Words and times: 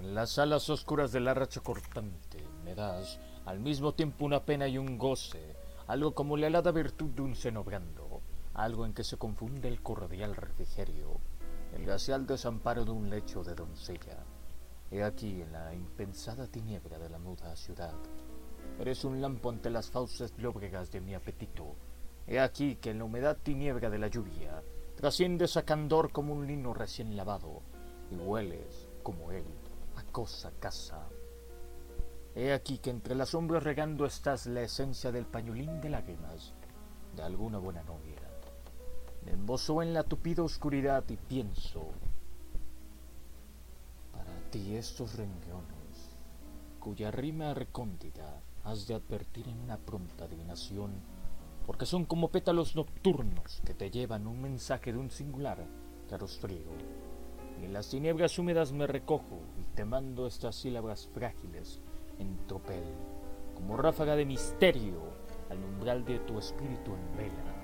En 0.00 0.14
las 0.14 0.38
alas 0.38 0.70
oscuras 0.70 1.12
del 1.12 1.28
arracho 1.28 1.62
cortante 1.62 2.42
me 2.64 2.74
das 2.74 3.20
al 3.44 3.60
mismo 3.60 3.92
tiempo 3.92 4.24
una 4.24 4.42
pena 4.42 4.66
y 4.66 4.78
un 4.78 4.96
goce, 4.96 5.54
algo 5.88 6.14
como 6.14 6.38
la 6.38 6.46
helada 6.46 6.70
virtud 6.70 7.10
de 7.10 7.20
un 7.20 7.36
seno 7.36 7.64
brando, 7.64 8.22
algo 8.54 8.86
en 8.86 8.94
que 8.94 9.04
se 9.04 9.18
confunde 9.18 9.68
el 9.68 9.82
cordial 9.82 10.36
refrigerio, 10.36 11.20
el 11.76 11.84
glacial 11.84 12.26
desamparo 12.26 12.86
de 12.86 12.92
un 12.92 13.10
lecho 13.10 13.44
de 13.44 13.54
doncella. 13.54 14.24
He 14.90 15.02
aquí 15.02 15.42
en 15.42 15.52
la 15.52 15.74
impensada 15.74 16.46
tiniebla 16.46 16.98
de 16.98 17.10
la 17.10 17.18
muda 17.18 17.54
ciudad. 17.54 17.92
Eres 18.78 19.04
un 19.04 19.20
lampo 19.20 19.50
ante 19.50 19.68
las 19.68 19.90
fauces 19.90 20.32
lóbregas 20.38 20.90
de 20.90 21.02
mi 21.02 21.12
apetito. 21.12 21.76
He 22.26 22.40
aquí 22.40 22.76
que 22.76 22.92
en 22.92 23.00
la 23.00 23.04
humedad 23.04 23.36
tiniebla 23.42 23.90
de 23.90 23.98
la 23.98 24.08
lluvia 24.08 24.62
trasciendes 24.96 25.58
a 25.58 25.66
candor 25.66 26.10
como 26.10 26.32
un 26.32 26.46
lino 26.46 26.72
recién 26.72 27.18
lavado 27.18 27.60
y 28.10 28.16
hueles, 28.16 28.88
como 29.02 29.30
él, 29.30 29.44
a 30.10 30.12
cosa 30.12 30.50
casa. 30.58 31.08
He 32.34 32.52
aquí 32.52 32.78
que 32.78 32.90
entre 32.90 33.14
las 33.14 33.30
sombras 33.30 33.62
regando 33.62 34.06
estás 34.06 34.46
la 34.46 34.62
esencia 34.62 35.12
del 35.12 35.24
pañolín 35.24 35.80
de 35.80 35.88
lágrimas 35.88 36.52
de 37.14 37.22
alguna 37.22 37.58
buena 37.58 37.84
novia. 37.84 38.18
Me 39.24 39.32
embosó 39.32 39.82
en 39.82 39.94
la 39.94 40.02
tupida 40.02 40.42
oscuridad 40.42 41.04
y 41.08 41.16
pienso, 41.16 41.90
para 44.12 44.50
ti 44.50 44.74
estos 44.74 45.14
renglones, 45.14 46.16
cuya 46.80 47.12
rima 47.12 47.54
recóndita 47.54 48.42
has 48.64 48.88
de 48.88 48.94
advertir 48.94 49.48
en 49.48 49.60
una 49.60 49.78
pronta 49.78 50.24
adivinación, 50.24 50.92
porque 51.66 51.86
son 51.86 52.04
como 52.04 52.30
pétalos 52.30 52.74
nocturnos 52.74 53.62
que 53.64 53.74
te 53.74 53.90
llevan 53.90 54.26
un 54.26 54.42
mensaje 54.42 54.92
de 54.92 54.98
un 54.98 55.10
singular 55.10 55.64
carostrío. 56.08 57.09
En 57.62 57.74
las 57.74 57.90
tinieblas 57.90 58.38
húmedas 58.38 58.72
me 58.72 58.86
recojo 58.86 59.38
y 59.60 59.64
te 59.74 59.84
mando 59.84 60.26
estas 60.26 60.56
sílabas 60.56 61.06
frágiles 61.08 61.80
en 62.18 62.46
tropel, 62.46 62.82
como 63.54 63.76
ráfaga 63.76 64.16
de 64.16 64.24
misterio 64.24 64.98
al 65.50 65.62
umbral 65.62 66.04
de 66.04 66.18
tu 66.20 66.38
espíritu 66.38 66.92
en 66.94 67.16
vela. 67.16 67.60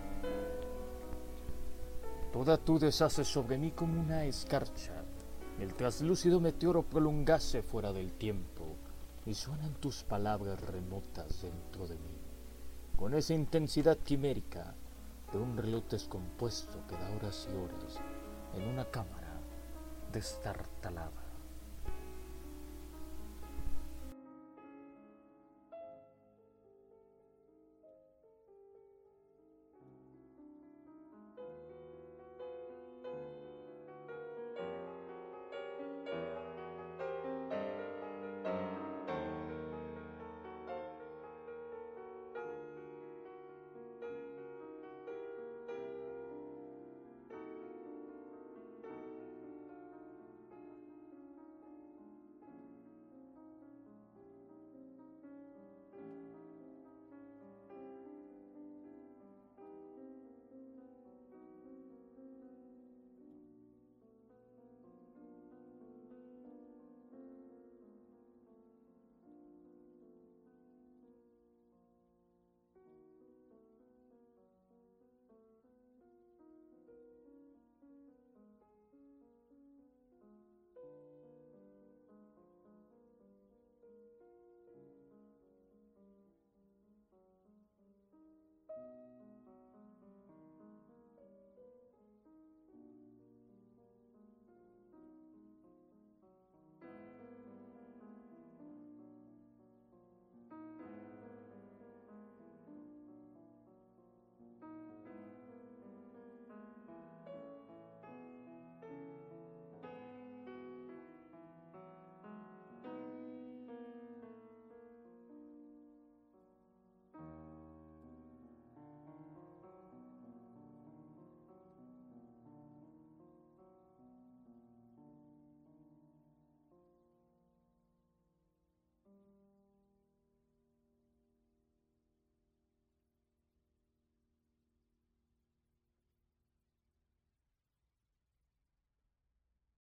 Toda 2.31 2.59
tú 2.59 2.79
deshaces 2.79 3.27
sobre 3.27 3.57
mí 3.57 3.71
como 3.71 3.99
una 4.01 4.25
escarcha, 4.27 5.03
el 5.59 5.75
traslúcido 5.75 6.41
meteoro 6.41 6.83
prolongase 6.83 7.63
fuera 7.63 7.93
del 7.93 8.13
tiempo, 8.13 8.77
y 9.25 9.35
suenan 9.35 9.75
tus 9.81 10.05
palabras 10.05 10.61
remotas 10.61 11.43
dentro 11.43 11.89
de 11.89 11.95
mí, 11.95 12.21
con 12.97 13.15
esa 13.15 13.33
intensidad 13.33 13.97
quimérica 13.97 14.75
de 15.33 15.39
un 15.39 15.57
reloj 15.57 15.85
descompuesto 15.91 16.87
que 16.87 16.95
da 16.95 17.11
horas 17.17 17.49
y 17.51 17.57
horas 17.57 17.99
en 18.55 18.69
una 18.69 18.85
cámara 18.85 19.26
destartalada. 20.17 21.26